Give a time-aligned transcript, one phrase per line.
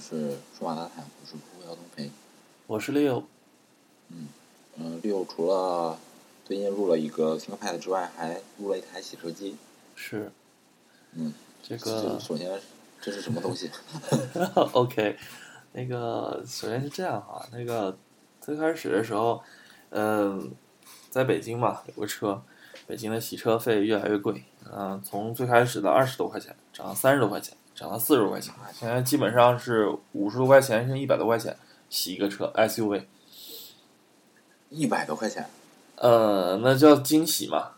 [0.00, 2.10] 是数码大谈，我是不姚东飞。
[2.66, 3.24] 我是 Leo。
[4.08, 4.28] 嗯，
[4.76, 5.98] 嗯，Leo 除了
[6.46, 9.56] 最近入了一个 ThinkPad 之外，还入了一台洗车机。
[9.94, 10.32] 是。
[11.12, 12.58] 嗯，这个首先
[13.00, 13.70] 这是什么东西？
[14.72, 15.18] OK，
[15.72, 17.96] 那个首先是这样哈，那个
[18.40, 19.42] 最开始的时候，
[19.90, 20.50] 嗯，
[21.10, 22.42] 在北京嘛，有个车，
[22.86, 27.54] 北京的洗车费越来越贵，嗯，从最开始的二十多块钱涨到三十多块钱。
[27.80, 31.56] 涨到四十多块钱，现在基本上是五十多块钱，甚至一百多块钱
[31.88, 33.04] 洗一个车 SUV。
[34.68, 35.48] 一百多块钱？
[35.96, 37.70] 呃，那叫惊喜嘛。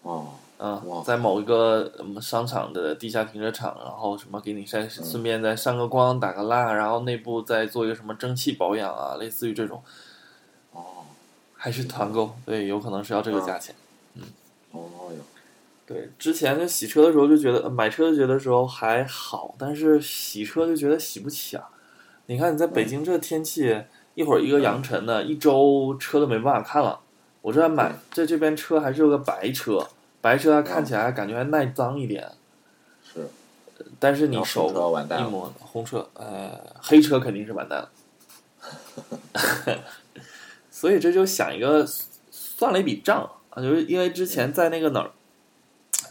[0.00, 0.28] 哦。
[0.58, 9.82] 嗯，在某一个商场的地下停车场，然后什么给你晒顺便再上个光、打个蜡，然后内部再做一个什么蒸汽保养啊，类似于这种。
[10.72, 11.04] 哦。
[11.54, 12.34] 还是团购？
[12.46, 13.74] 对，有可能是要这个价钱。
[14.14, 14.22] 嗯。
[14.72, 15.35] 哦哟。
[15.86, 21.68] 对，之前就洗车的时候就觉得买车就觉得时候还好，但是洗车就觉得洗不起啊。
[22.26, 23.84] 你看你在北京这天气，
[24.16, 26.98] 一会儿一个扬尘的，一周车都没办法看了。
[27.40, 29.86] 我这买在这边车还是有个白车，
[30.20, 32.32] 白车看起来感觉还耐脏一点。
[33.04, 33.28] 是，
[34.00, 36.50] 但是你手一摸红车，呃，
[36.82, 37.90] 黑车肯定是完蛋了。
[40.68, 41.86] 所以这就想一个
[42.32, 45.12] 算了一笔账啊，就是因为之前在那个哪儿。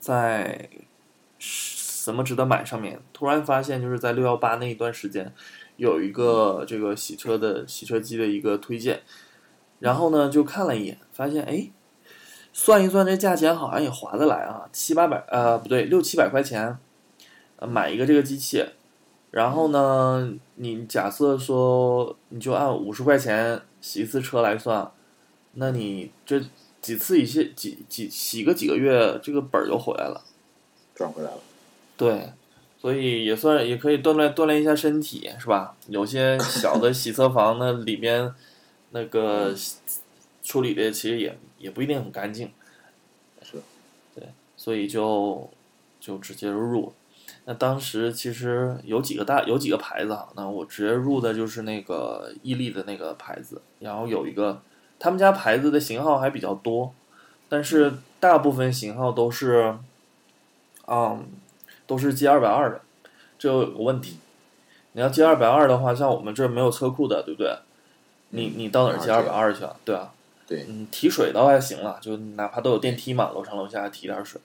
[0.00, 0.70] 在
[1.38, 5.32] 什么值得买上面，突然发现就是在六幺八那一段时间，
[5.76, 9.02] 有一个这个洗车的洗车机的一个推荐，
[9.78, 11.70] 然后呢就看了一眼，发现哎，
[12.52, 16.78] 算一算这价钱好像也划得来啊，七八百呃不对六七百块钱，
[17.60, 18.64] 买一个这个机器，
[19.30, 24.90] 然后呢你假设说你就按五十块钱洗一次车来算，
[25.52, 26.42] 那你这。
[26.80, 30.24] 几次一些几几洗个几个月，这个本儿就回来了，
[30.94, 31.38] 赚回来了。
[31.96, 32.32] 对，
[32.80, 35.76] 所以也算也可以锻炼锻炼一下身体，是吧？
[35.88, 38.32] 有些小的洗车房那里边
[38.92, 39.54] 那个
[40.42, 42.50] 处理的其实也也不一定很干净。
[43.42, 43.58] 是。
[44.14, 45.50] 对，所以就
[46.00, 46.94] 就直接入。
[47.44, 54.62] 那当时其实有几个大有几个牌子哈，那我直接入的就是那个伊利的那个牌子，然后有一个。
[55.00, 56.94] 他们家牌子的型号还比较多，
[57.48, 59.74] 但是大部分型号都是，
[60.86, 61.26] 嗯，
[61.86, 62.82] 都是接二百二的，
[63.36, 64.18] 这有个问题。
[64.92, 67.56] 你要接二百二的话，像我们这儿没有车库的，对不对？
[68.30, 69.74] 你你到哪儿 G 二百二去啊？
[69.84, 70.12] 对啊，
[70.46, 74.40] 对，嗯，提水倒还行了，就哪怕都有电梯嘛，楼上楼下提点水。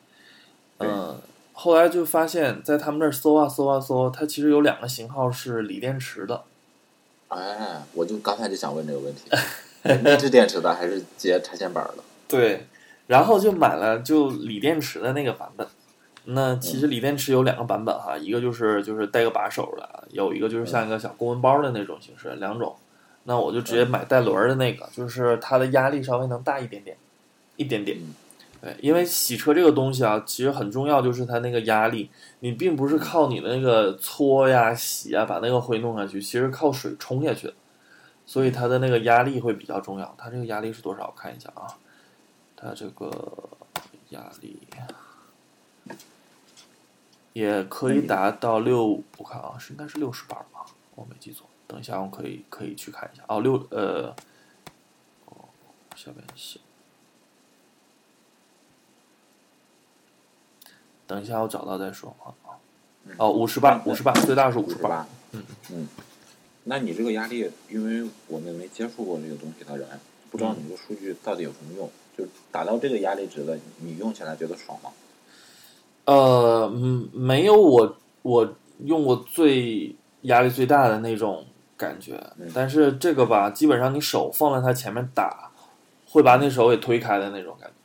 [0.78, 1.20] 嗯，
[1.52, 6.44] 后来就发现，在他们那儿搜啊搜啊搜，它其实有两个型号是锂电池的。
[7.28, 9.24] 哎，我就刚才就想问这个问题。
[10.04, 12.04] 内置电池的还是接插线板的？
[12.28, 12.66] 对，
[13.08, 15.68] 然后就买了就锂电池的那个版本。
[16.26, 22.76] 那其实锂电池有两个版本哈，一个就是就是带个把手的，有一个就是像一个小公文包的那种形式，两种。
[23.26, 26.98] 那我就直接买带轮的那个，就是它的压力稍微能大一点点，
[27.58, 27.98] 一点点。
[28.62, 32.10] 对，因为洗车这个东西啊，其实很重要，就是它那个压力，
[32.40, 37.54] 你并不是靠你的那个搓呀、洗啊把那个灰弄下去，其实靠水冲下去的。
[38.26, 41.08] 所以它的那个压力会比较重要，它这个压力是多少？
[41.08, 41.78] 我看一下啊，
[42.56, 43.50] 它这个
[44.10, 44.60] 压力
[47.34, 50.46] 也可以达到六，我看啊，是应该是六十吧，
[50.96, 51.48] 我没记错。
[51.68, 54.16] 等一下，我可以可以去看一下哦，六呃，
[55.26, 55.46] 哦，
[55.96, 56.60] 下面写，
[61.06, 62.34] 等一下我找到再说啊。
[63.18, 65.88] 哦，五十八，五十八，最大是五十八，嗯嗯。
[66.66, 69.88] 那你这个压力，因为我们没接触过这个东西的人，
[70.30, 71.90] 不知道你这个数据到底有什么用？
[72.18, 74.92] 就达到这个压力值了，你用起来觉得爽吗？
[76.06, 81.46] 呃，嗯，没有我我用过最压力最大的那种
[81.78, 82.22] 感觉，
[82.54, 85.52] 但是这个吧，基本上你手放在它前面打，
[86.10, 87.76] 会把那手给推开的那种感觉。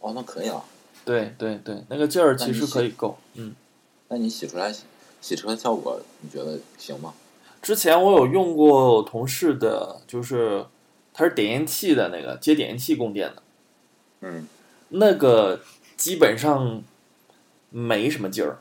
[0.00, 0.62] 哦，那可以啊。
[1.04, 3.18] 对对对，那个劲儿其实可以够。
[3.34, 3.54] 嗯。
[4.08, 4.72] 那你洗出来
[5.20, 7.14] 洗车效果，你觉得行吗？
[7.68, 10.64] 之前我有用过同事的，就是
[11.12, 13.42] 它是点烟器的那个接点烟器供电的，
[14.22, 14.48] 嗯，
[14.88, 15.60] 那个
[15.94, 16.82] 基本上
[17.68, 18.56] 没什么劲儿，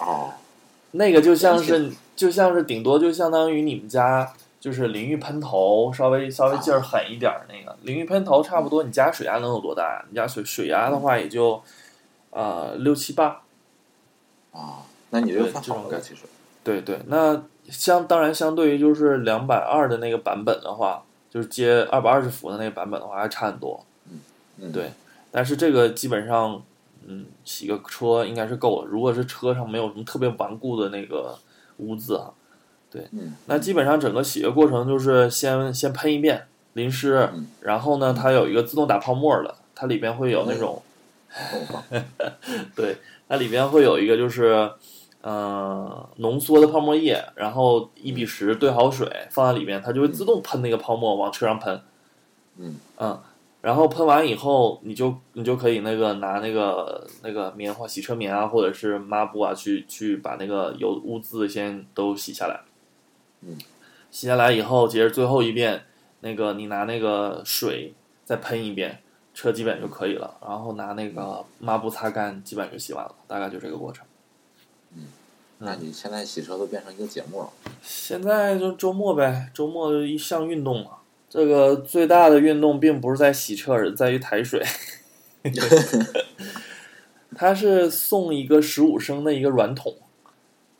[0.00, 0.32] 哦，
[0.90, 7.78] 那个就像是就像是顶多就相当于你们家就是淋浴喷头稍微稍微劲儿狠一点儿那个。
[7.82, 10.04] 淋浴喷头差不多，你家水压能有多大呀？
[10.10, 11.62] 你家水水压的话也就
[12.30, 13.42] 啊六七八，
[14.50, 16.22] 啊，那你这个这种感其实。
[16.64, 17.40] 对对那。
[17.68, 23.84] 相当然，相对于就是两百二的那个版本的话，就是接二百二十伏的那个版本的话，还差很多。
[24.58, 24.90] 嗯，对。
[25.30, 26.62] 但是这个基本上，
[27.06, 28.88] 嗯，洗个车应该是够了。
[28.88, 31.38] 如果是车上没有什么特别顽固的那个
[31.78, 32.30] 污渍啊。
[33.12, 40.82] 嗯，那基本上整个洗的过程就是先先喷一遍淋湿，嗯然后呢，它有一个自动打泡沫的，它里边会有那种，
[42.74, 42.96] 对，
[43.28, 44.70] 它里边会有一个就是，
[45.20, 51.82] 呃，浓缩的泡沫液，然后一比十兑好水放在里面，它就会自动喷那个泡沫往车上喷，
[52.56, 53.20] 嗯嗯，
[53.60, 62.60] 然后喷完以后，你就你就可以那个拿那个那个棉花洗车棉啊，或者是抹布啊，去去把那个油污渍先都洗下来。
[63.40, 63.58] 嗯，
[64.10, 65.84] 洗下来以后，接着最后一遍，
[66.20, 67.92] 那个你拿那个水
[68.24, 69.02] 再喷一遍，
[69.34, 70.36] 车基本就可以了。
[70.40, 74.06] 然后拿那个抹布擦干，基本就洗完了，大概就这个过程。
[75.58, 77.50] 那你现在洗车都变成一个节目了。
[77.82, 80.90] 现在就周末呗，周末一项运动嘛。
[81.28, 84.64] 这个最大的运动并不是在洗车，而在于抬水。
[87.36, 89.94] 它是送一个十五升的一个软桶，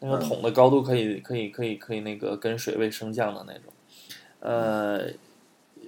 [0.00, 3.72] 那个嗯桶的高度可以可以可以可以那个跟水位升降的那种。
[4.40, 5.06] 呃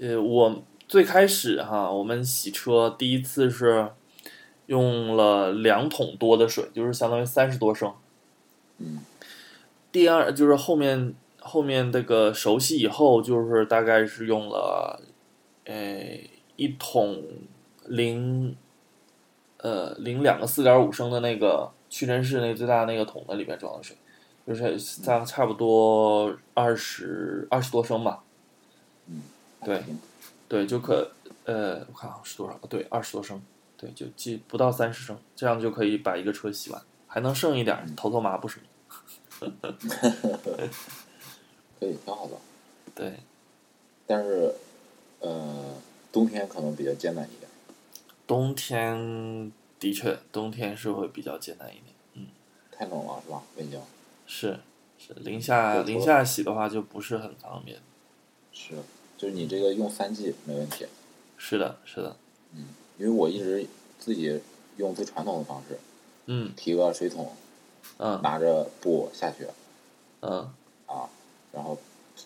[0.01, 3.89] 呃，我最开始哈，我们洗车第一次是
[4.67, 7.93] 用了两桶多的水，就是相当于三十多升。
[8.81, 9.01] 嗯
[9.93, 15.03] 第二就是后面后面这个熟悉以后，就是大概是用了，
[15.65, 16.21] 呃，
[16.55, 17.25] 一桶
[17.87, 18.55] 零，
[19.57, 23.97] 呃，零两个四点五升的那个屈臣氏那最大那个桶的里面装的水，
[24.47, 28.23] 就是大差不多二十二十多升吧，
[29.09, 29.23] 嗯，
[29.65, 29.83] 对
[30.47, 31.11] 对，就可
[31.45, 32.57] 呃，我看啊是多少？
[32.69, 33.43] 对，二十多升，
[33.77, 38.70] 对，就记不到三十升，这样就可以把一个车洗完，还能剩一点儿头头抹布什么的。
[41.81, 42.33] 可以挺好的，
[42.95, 43.15] 对，
[44.07, 44.55] 但是
[45.21, 45.75] 呃，
[46.13, 47.51] 冬天可能比较艰难一点。
[48.27, 51.87] 冬天的确，冬天是会比较艰难一点。
[52.15, 52.27] 嗯
[52.71, 53.43] 太冷了是吧？
[53.57, 53.81] 北京
[54.27, 54.59] 是
[54.99, 57.79] 是，零下零下洗的话就不是很方便。
[58.53, 58.75] 是，
[59.19, 60.87] 就是你这个用三 G 没问题，
[61.37, 62.17] 是的，是的，
[62.55, 63.67] 嗯因为我一直
[63.99, 64.41] 自己
[64.77, 65.79] 用最传统的方式，
[66.27, 67.33] 嗯提个水桶，
[68.01, 68.21] 嗯。
[68.23, 69.47] 拿着布下去。
[70.23, 70.51] 嗯。
[70.87, 71.07] 啊，
[71.53, 71.79] 然后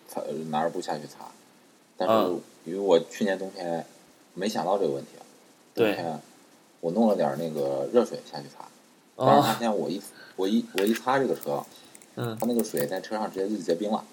[0.09, 1.27] 擦呃拿着布下去擦。
[1.97, 2.41] 但是嗯。
[2.65, 3.85] 因为我去年冬天
[4.33, 5.11] 没想到这个问题，
[5.75, 5.95] 冬对。
[5.95, 6.19] 天
[6.81, 8.65] 我弄了点儿那个热水下去擦，
[9.17, 10.01] 但是发哦现我一
[10.37, 11.63] 我一我一擦这个车，
[12.17, 14.05] 嗯，它那个水在车上直接就结冰了。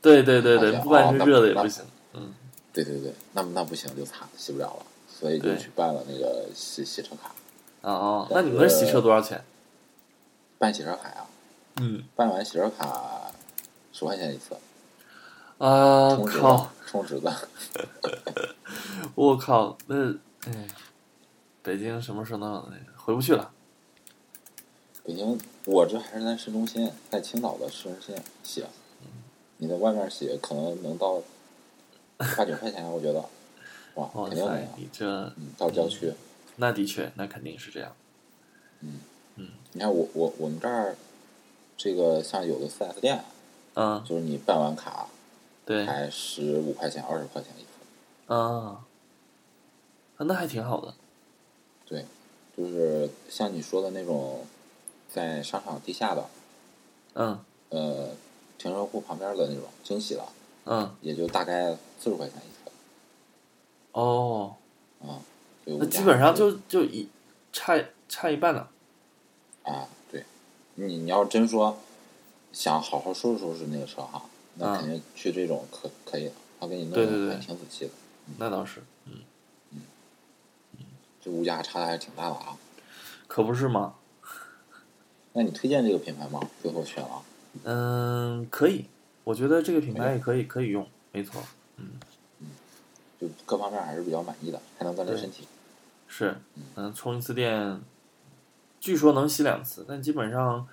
[0.00, 1.84] 对对对对不管是热的也不行。
[2.12, 2.34] 嗯。
[2.72, 7.34] 对对对，那那不行就擦洗不了了，所以就去办了那个洗洗车卡，
[7.80, 9.42] 哦哦，那你们那洗车多少钱？
[10.58, 11.26] 办洗车卡呀、
[11.76, 13.32] 嗯办完洗车卡
[13.92, 14.56] 十块钱一次，
[15.58, 16.70] 啊充值靠的！
[16.86, 17.48] 充值的。
[19.14, 20.12] 我靠，那
[20.46, 20.66] 哎，
[21.62, 22.72] 北京什么时候能？
[22.96, 23.52] 回不去了。
[25.04, 28.64] 北京，我这还是在市中心，在青岛的市中心洗，
[29.56, 31.22] 你在外面洗可能能到
[32.18, 33.20] 八九块钱，我觉得，
[33.94, 35.06] 哇，哇肯定能塞，你这
[35.36, 36.12] 嗯，到郊区，
[36.56, 37.94] 那的确，那肯定是这样。
[39.72, 40.96] 你看我我我们这儿，
[41.76, 43.24] 这个像有的四 S 店，
[43.74, 45.08] 嗯，就是你办完卡
[45.64, 48.84] 对，才十五块钱、二十块钱一次，啊，
[50.16, 50.94] 啊那还挺好的。
[51.86, 52.04] 对，
[52.56, 54.44] 就是像你说的那种，
[55.12, 56.26] 在商场地下的，
[57.14, 57.38] 嗯。
[57.70, 58.08] 呃，
[58.56, 60.24] 停车库旁边的那种精洗的，
[60.64, 62.72] 嗯，也就大概四十块钱一次，
[63.92, 64.56] 哦，
[65.02, 65.20] 啊，
[65.66, 67.06] 那基本上就就一
[67.52, 68.70] 差差一半了。
[69.68, 70.24] 啊，对，
[70.76, 71.78] 你你要真说
[72.52, 74.22] 想好好收拾收拾那个车哈，
[74.54, 77.90] 那啊肯定去这种可可以的，他给你弄的还挺仔细的，
[78.38, 79.12] 那倒是，嗯
[79.72, 79.80] 嗯，
[81.22, 82.56] 这物价差的还是挺大的啊。
[83.26, 83.94] 可不是吗？
[85.34, 86.40] 那你推荐这个品牌吗？
[86.62, 87.22] 最后选了，
[87.64, 88.86] 嗯，可以，
[89.24, 91.42] 我觉得这个品牌也可以可以用，没错，
[91.76, 92.00] 嗯
[93.20, 95.46] 就各方面还是比较满意的，还能锻炼对身体。
[96.06, 96.36] 是，
[96.76, 97.80] 嗯，充一次电，
[98.80, 100.66] 据说能洗两次，但基本上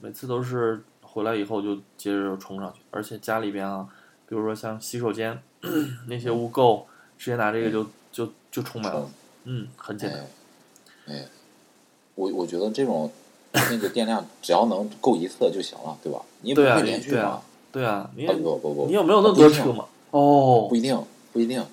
[0.00, 3.86] 每次都是回来以后就接着冲上去，而且家里边啊，
[4.28, 5.40] 比如说像洗手间
[6.08, 6.82] 那些污垢，
[7.18, 9.08] 直接拿这个就就就充满了，
[9.44, 10.20] 嗯，很简单，
[11.06, 11.28] 哎，哎，
[12.14, 13.10] 我我觉得这种
[13.52, 16.20] 那个电量只要能够一次就行了，对吧？
[16.40, 17.42] 你也不对啊会连续嘛对啊。
[17.72, 19.86] 对啊，你不不不，你有没有那么多车嘛？
[20.10, 21.02] 哦不，一定，
[21.32, 21.64] 不一定，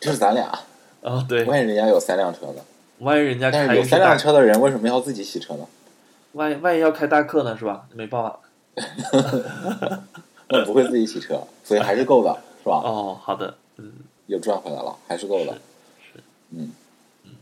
[0.00, 0.46] 这是咱俩，
[1.02, 2.64] 啊，对，万一人家有三辆车的，
[3.00, 5.66] 万一人家开三辆，车的人为什么要自己洗车呢？
[6.32, 7.86] 万一万一要开大客呢，是吧？
[7.94, 8.38] 没办法。
[10.48, 12.80] 那不会自己洗车，所以还是够的，是吧？
[12.84, 13.92] 哦，好的，嗯，
[14.26, 15.52] 又赚回来了，还是够的。
[16.02, 16.72] 是嗯，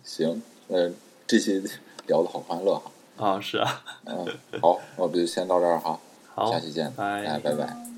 [0.05, 0.91] 行，呃，
[1.27, 1.63] 这期
[2.07, 2.91] 聊的好欢乐哈。
[3.19, 4.27] 啊，是啊，嗯，
[4.61, 5.99] 好，那我们就先到这儿哈。
[6.35, 6.53] 好。
[6.53, 7.98] 下，期见，拜哎，拜拜。